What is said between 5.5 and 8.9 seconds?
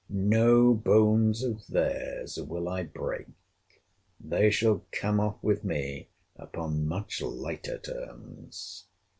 me upon much lighter terms!